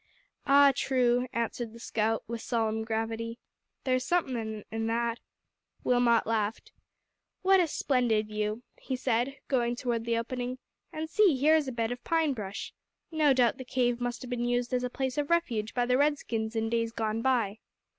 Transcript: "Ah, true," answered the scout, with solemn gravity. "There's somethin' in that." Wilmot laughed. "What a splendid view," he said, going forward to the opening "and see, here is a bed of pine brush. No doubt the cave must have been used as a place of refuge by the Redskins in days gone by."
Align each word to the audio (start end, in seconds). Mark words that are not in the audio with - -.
"Ah, 0.47 0.71
true," 0.73 1.27
answered 1.31 1.73
the 1.73 1.79
scout, 1.79 2.23
with 2.27 2.41
solemn 2.41 2.83
gravity. 2.83 3.37
"There's 3.83 4.03
somethin' 4.03 4.65
in 4.71 4.87
that." 4.87 5.19
Wilmot 5.83 6.25
laughed. 6.25 6.71
"What 7.43 7.59
a 7.59 7.67
splendid 7.67 8.27
view," 8.29 8.63
he 8.79 8.95
said, 8.95 9.37
going 9.47 9.75
forward 9.75 9.99
to 9.99 10.03
the 10.05 10.17
opening 10.17 10.57
"and 10.91 11.07
see, 11.07 11.37
here 11.37 11.53
is 11.55 11.67
a 11.67 11.71
bed 11.71 11.91
of 11.91 12.03
pine 12.03 12.33
brush. 12.33 12.73
No 13.11 13.31
doubt 13.31 13.59
the 13.59 13.63
cave 13.63 14.01
must 14.01 14.23
have 14.23 14.29
been 14.31 14.45
used 14.45 14.73
as 14.73 14.83
a 14.83 14.89
place 14.89 15.19
of 15.19 15.29
refuge 15.29 15.75
by 15.75 15.85
the 15.85 15.99
Redskins 15.99 16.55
in 16.55 16.67
days 16.71 16.91
gone 16.91 17.21
by." 17.21 17.59